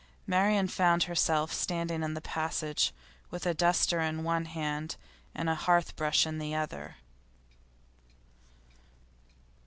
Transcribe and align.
Marian 0.25 0.67
found 0.67 1.03
her 1.03 1.13
standing 1.13 2.01
in 2.01 2.15
the 2.15 2.21
passage, 2.21 2.91
with 3.29 3.45
a 3.45 3.53
duster 3.53 3.99
in 3.99 4.23
one 4.23 4.45
hand 4.45 4.95
and 5.35 5.47
a 5.47 5.53
hearth 5.53 5.95
brush 5.95 6.25
in 6.25 6.39
the 6.39 6.55
other. 6.55 6.95